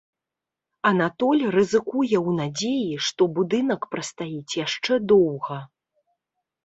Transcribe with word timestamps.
Анатоль 0.89 1.43
рызыкуе 1.55 2.17
ў 2.27 2.29
надзеі, 2.39 2.89
што 3.09 3.29
будынак 3.37 3.81
прастаіць 3.95 4.57
яшчэ 4.65 4.93
доўга. 5.13 5.57